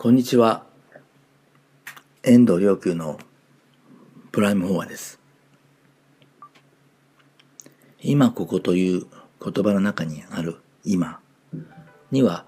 [0.00, 0.64] こんにちは。
[2.22, 3.18] 遠藤良久の
[4.30, 5.18] プライムフォアです。
[8.00, 9.06] 今ここという
[9.42, 11.18] 言葉の中にある今
[12.12, 12.44] には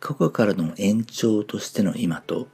[0.00, 2.48] 過去からの延長としての今と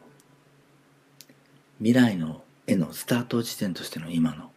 [1.78, 4.50] 未来のへのスタート地点としての今の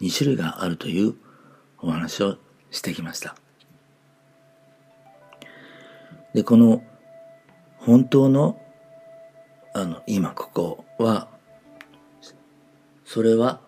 [0.00, 1.14] 2種類があるという
[1.78, 2.38] お話を
[2.72, 3.36] してきました。
[6.34, 6.82] で、この
[7.78, 8.60] 本当の
[9.74, 11.28] あの今ここは
[13.04, 13.60] それは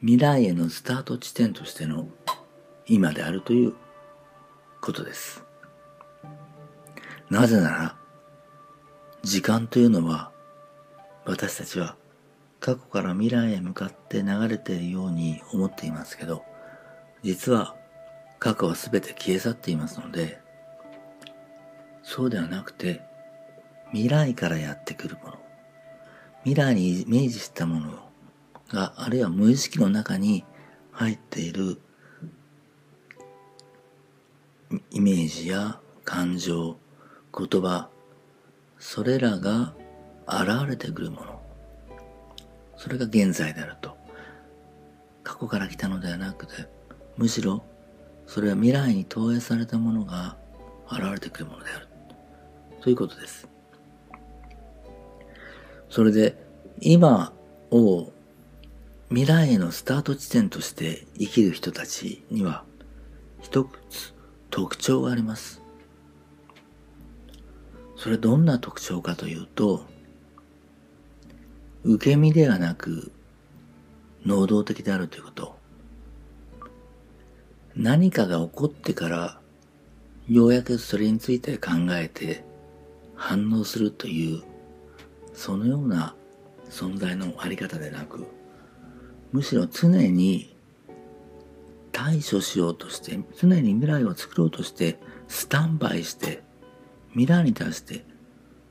[0.00, 2.08] 未来へのスタート地点としての
[2.86, 3.74] 今であるという
[4.80, 5.44] ことです。
[7.30, 7.96] なぜなら
[9.22, 10.32] 時間というのは
[11.24, 11.96] 私たちは
[12.60, 16.44] 過去から未来へ向かって流れているように思っていますけど、
[17.22, 17.76] 実は
[18.38, 20.40] 過去は全て消え去っていますので、
[22.02, 23.02] そうではなくて、
[23.92, 25.38] 未来からやってくるもの、
[26.44, 27.92] 未来にイメージしたもの
[28.68, 30.44] が、あるいは無意識の中に
[30.92, 31.80] 入っている
[34.90, 36.76] イメージや感情、
[37.36, 37.88] 言葉、
[38.78, 39.74] それらが
[40.26, 41.40] 現れてくるもの。
[42.76, 43.96] それが現在であると。
[45.24, 46.68] 過去から来たのではなくて、
[47.16, 47.64] むしろ
[48.26, 50.36] それは未来に投影されたものが
[50.90, 51.88] 現れてくるものである。
[52.82, 53.48] ということです。
[55.90, 56.36] それで、
[56.80, 57.32] 今
[57.70, 58.12] を
[59.08, 62.64] 未来へのスタート地点として生きる人たちには
[63.40, 64.14] 一つ
[64.50, 65.62] 特徴があります。
[67.96, 69.84] それどんな特徴かというと、
[71.84, 73.10] 受け身ではなく、
[74.24, 75.58] 能動的であるということ。
[77.74, 79.40] 何かが起こってから、
[80.28, 82.44] ようやくそれについて考えて
[83.14, 84.42] 反応するという、
[85.38, 86.16] そのような
[86.68, 88.26] 存在のあり方でなく、
[89.30, 90.56] むしろ常に
[91.92, 94.98] 対処しようとして、常に未来を作ろうとして、
[95.28, 96.42] スタンバイして、
[97.10, 98.04] 未来に対して、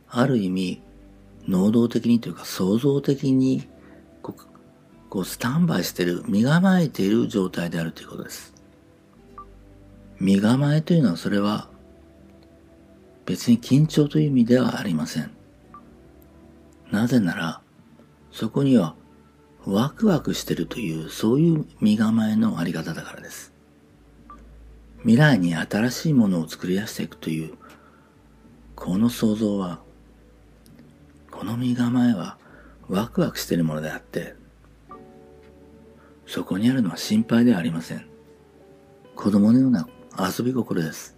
[0.10, 0.82] ある意味、
[1.48, 3.70] 能動的にというか創造的に
[4.22, 4.42] こう
[5.10, 8.54] こうスタンバイしてる、身構えている状態であるということです。
[10.20, 11.70] 身構えというのはそれは
[13.26, 15.37] 別に緊張という意味ではありません。
[16.92, 17.62] なぜなら、
[18.32, 18.96] そこには
[19.66, 23.54] ワクワクしてるという、そういう身構えのあり方だからです。
[25.02, 27.54] 未来に新しいものを作り出していくという、
[28.76, 29.80] この想像は
[31.32, 32.38] この身構えは
[32.90, 34.36] ワクワクしているものであって、
[36.26, 38.08] そこにあるのは心配ではありません。
[39.16, 39.88] 子供のような
[40.18, 41.16] 遊び心です。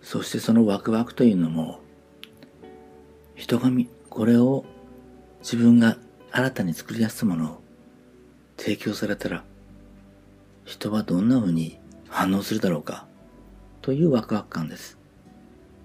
[0.00, 1.80] そしてそのワクワクというのも、
[3.36, 3.70] 人が
[4.08, 4.64] これを
[5.40, 5.98] 自分が
[6.32, 7.62] 新たに作り出したものを
[8.56, 9.44] 提供されたら、
[10.64, 13.06] 人はどんな風に反応するだろうか、
[13.82, 14.98] というワクワク感です。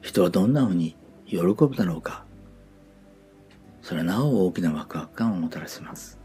[0.02, 0.96] 人はどんな風に
[1.28, 2.24] 喜ぶだろうか、
[3.82, 6.20] それはなお大きなワクワク感をもたらします。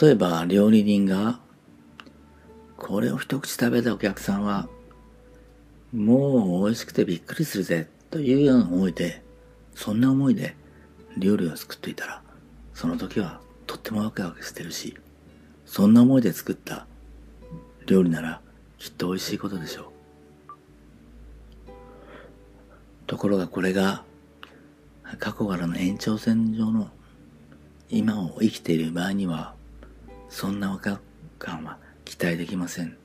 [0.00, 1.40] 例えば料理人が
[2.78, 4.68] これを一口食べたお客さんは
[5.92, 9.22] もう美味しくてびっくりするぜというような思いで
[9.74, 10.56] そんな思いで
[11.16, 12.22] 料理を作っていたら
[12.74, 14.96] その時はとってもワクワクしてるし
[15.66, 16.86] そんな思いで作った
[17.86, 18.40] 料理なら
[18.78, 19.84] きっと美味しいことでしょう
[23.06, 24.04] ところがこれが
[25.18, 26.88] 過去からの延長線上の
[27.88, 29.54] 今を生きている場合には、
[30.28, 31.00] そんな若
[31.38, 32.96] 感は期待できません。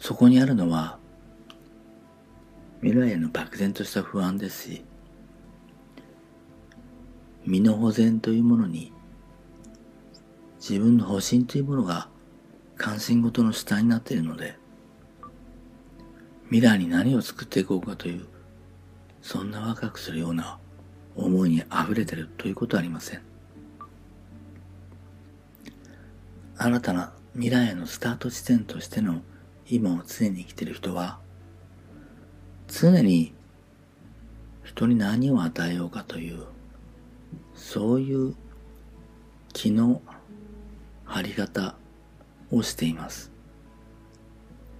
[0.00, 0.98] そこにあるのは、
[2.82, 4.84] 未来への漠然とした不安ですし、
[7.44, 8.92] 身の保全というものに、
[10.58, 12.08] 自分の保身というものが
[12.76, 14.56] 関心事の主体になっているので、
[16.50, 18.26] 未来に何を作っていこうかという
[19.26, 20.58] そんなワクワクするような
[21.16, 23.22] 思いに溢れてるということはありません。
[26.56, 29.22] 新たな未来へのスタート地点としての
[29.68, 31.18] 今を常に生きている人は、
[32.68, 33.32] 常に
[34.64, 36.44] 人に何を与えようかという、
[37.54, 38.34] そういう
[39.52, 40.02] 気の
[41.04, 41.76] 張り方
[42.50, 43.32] をしています。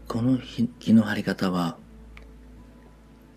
[0.08, 0.38] この
[0.78, 1.76] 気の張り方は、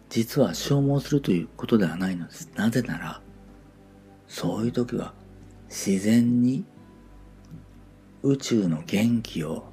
[0.10, 2.52] 実は消耗するということではないのです。
[2.56, 3.22] なぜなら、
[4.28, 5.14] そういう時は
[5.70, 6.66] 自然に
[8.22, 9.72] 宇宙の元気を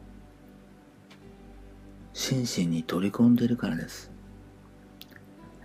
[2.12, 4.15] 心身に取り込んでいるからです。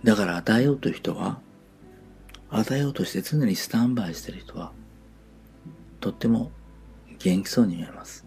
[0.04, 1.40] だから与えようという人は、
[2.50, 4.72] 与えようとして常にスタンバイしている人は、
[6.00, 6.50] とっても
[7.18, 8.26] 元気そうに見えます。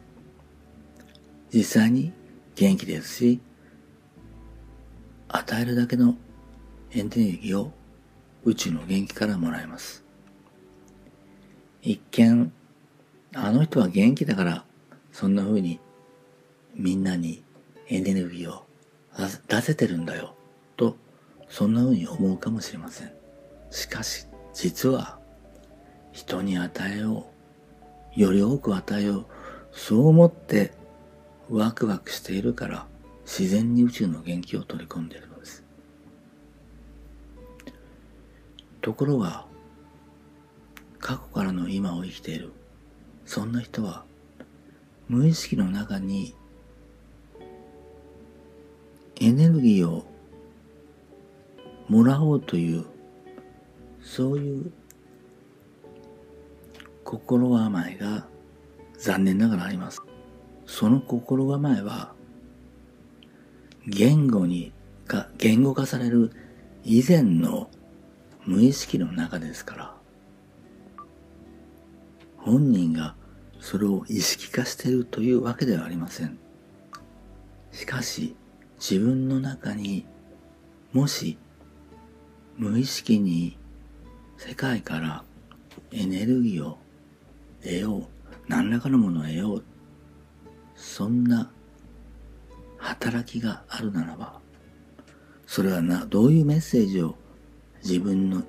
[1.54, 2.14] 実際に
[2.56, 3.42] 元気ですし、
[5.28, 6.16] 与えるだけの
[6.92, 7.74] エネルギーを
[8.46, 10.04] 宇宙の元気からもらえます。
[11.82, 12.52] 一見、
[13.34, 14.66] あの人は元気だから、
[15.12, 15.80] そんな風に
[16.74, 17.44] みんなに
[17.90, 18.66] エネルギーを
[19.48, 20.35] 出せてるんだよ、
[21.50, 23.12] そんな風に思うかもしれません。
[23.70, 25.20] しかし、実は、
[26.12, 27.28] 人に与えよ
[28.16, 29.26] う、より多く与えよう、
[29.72, 30.72] そう思って
[31.50, 32.88] ワクワクしているから、
[33.26, 35.64] 自然に宇宙の元気を取り込んでいるのです。
[38.82, 39.46] ところが、
[41.00, 42.52] 過去からの今を生きている、
[43.26, 44.06] そんな人は、
[45.08, 46.34] 無意識の中に
[49.20, 50.06] エネルギーを
[51.88, 52.86] もらおうという、
[54.02, 54.72] そういう
[57.04, 58.28] 心構えが
[58.98, 60.02] 残念ながらあります。
[60.66, 62.14] その心構えは、
[63.88, 64.74] 言語に、
[65.06, 66.32] か、言語化される
[66.84, 67.70] 以前の
[68.46, 69.96] 無意識の中ですから、
[72.38, 73.16] 本人が
[73.60, 76.38] それを意識化しているというわけではありません。
[77.72, 78.36] しかし、
[78.80, 80.06] 自分の中に
[80.94, 81.38] もし
[82.58, 83.58] 無意識に
[84.38, 85.24] 世界から
[85.92, 86.78] エネルギーを
[87.62, 88.06] 得よう
[88.48, 89.64] 何らかのものを得よう
[90.76, 91.52] そんな
[92.78, 94.40] 働きがあるならば
[95.48, 97.16] それはなどういうメッセージを
[97.84, 98.44] 自分の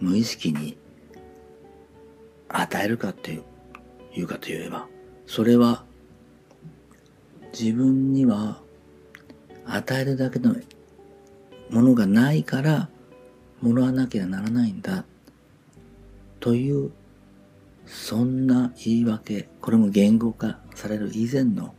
[0.00, 0.76] 無意識に
[2.48, 3.40] 与えるかって
[4.14, 4.86] いうかといえば
[5.26, 5.84] それは
[7.58, 8.60] 自分には
[9.64, 10.56] 与えるだけの
[11.70, 12.88] ものがないから
[13.64, 15.06] もらわなきゃならないんだ
[16.38, 16.92] という
[17.86, 21.74] そんな言い訳これも言語化される以前の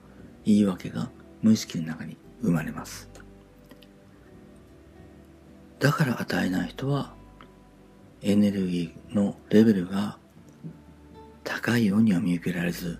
[0.45, 1.11] 言い訳が
[1.43, 3.07] 無意識の中に生まれます
[5.77, 7.13] だから与えない人は
[8.23, 10.17] エネルギーのレベルが
[11.43, 12.97] 高いようには見受けられず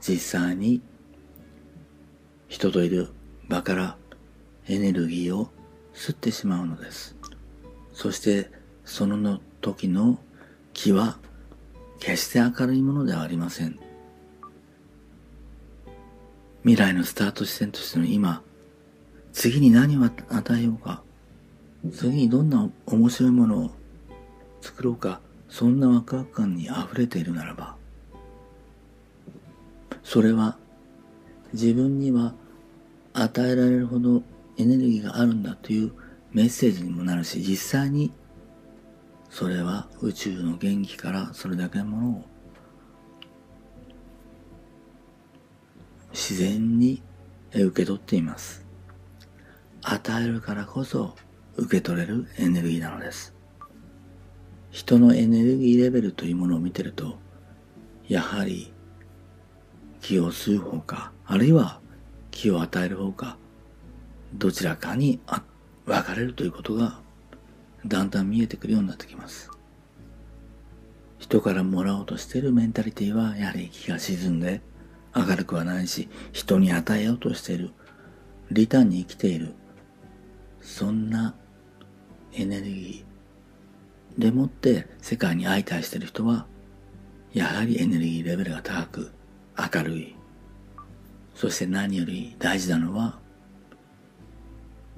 [0.00, 0.80] 実際に
[2.48, 3.08] 人といる
[3.50, 3.98] 場から
[4.66, 5.50] エネルギーを
[5.92, 7.21] 吸ってしまうのです。
[8.02, 8.50] そして
[8.84, 10.18] その時の
[10.72, 11.18] 気は
[12.00, 13.78] 決して明るいものではありません。
[16.64, 18.42] 未来のスタート地点としての今、
[19.32, 20.20] 次に何を与
[20.56, 21.04] えようか、
[21.94, 23.70] 次にどんな面白いものを
[24.62, 27.76] 作ろうか、そんなワクワク感に溢れているならば、
[30.02, 30.56] それは
[31.52, 32.34] 自分には
[33.12, 34.24] 与えられるほど
[34.58, 35.92] エネルギーがあるんだという
[36.32, 38.12] メッセージにもなるし、実際に
[39.28, 42.24] それは宇宙の元気からそれだけのものを
[46.12, 47.02] 自然に
[47.54, 48.64] 受け取っています。
[49.82, 51.16] 与えるからこそ
[51.56, 53.34] 受け取れるエネルギーなのです。
[54.70, 57.18] 人のエネルギーレベルというものを見てると、
[58.08, 58.72] やはり
[60.00, 61.80] 気を吸う方か、あるいは
[62.30, 63.36] 気を与える方か、
[64.34, 65.42] どちらかに分
[65.86, 67.00] かれるということが
[67.86, 69.50] だんだん見えてくるようになってきます。
[71.18, 74.60] 人からもらおうとしているメンタリティはやはり気が沈んで
[75.14, 77.70] 明るくはないし、人に与えようとしている、
[78.50, 79.54] リターンに生きている、
[80.60, 81.34] そんな
[82.34, 86.46] エネルギーでもって世界に相対している人は、
[87.32, 89.12] やはりエネルギーレベルが高く、
[89.74, 90.16] 明るい、
[91.34, 93.18] そして何より大事なのは、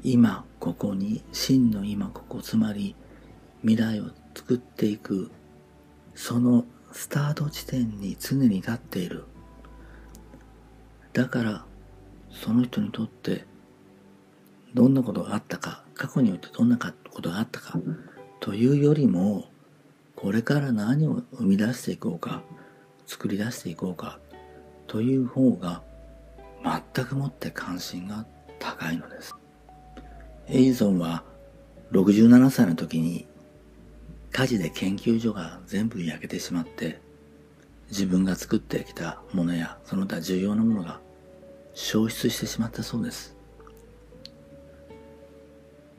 [0.03, 2.97] 今ここに、真の今ここ、つまり
[3.61, 4.05] 未来を
[4.35, 5.31] 作っていく、
[6.15, 9.25] そのスタート地点に常に立っている。
[11.13, 11.67] だから、
[12.31, 13.45] その人にとって、
[14.73, 17.79] どんなことがあったか、過去においてどんなことがあったか、
[18.41, 19.51] というよりも、
[20.17, 22.43] これから何を生み出していこうか、
[23.05, 24.19] 作り出していこうか、
[24.87, 25.83] という方が
[26.95, 28.25] 全くもって関心が
[28.59, 29.37] 高いのです。
[30.49, 31.25] エイゾンは
[31.93, 33.27] 67歳の時に
[34.31, 37.01] 火事で研究所が全部焼けてしまって
[37.89, 41.01] 自分が作ってきたものやその他重要なものが
[41.75, 43.37] 消失してしまったそうです。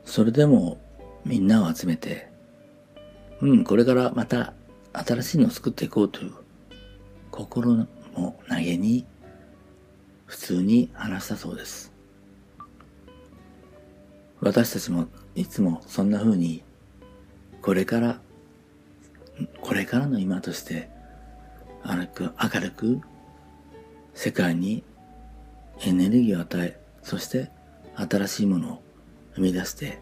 [0.06, 0.80] それでも
[1.26, 2.30] みんなを集めて、
[3.42, 4.54] うん、これからまた
[4.94, 6.34] 新しいのを作っていこうという
[7.32, 9.06] 心の投げに
[10.26, 11.95] 普通に話したそうです。
[14.46, 16.62] 私たちもいつもそんな風に、
[17.64, 18.22] これから、
[19.60, 20.88] これからの今として、
[21.84, 23.02] 明るく、明るく、
[24.14, 24.84] 世界に
[25.82, 27.50] エネルギーを与え、そして
[27.96, 28.84] 新しいものを
[29.34, 29.98] 生み出して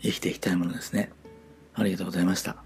[0.00, 1.10] 生きていきたいものですね。
[1.74, 2.65] ありがとうございました。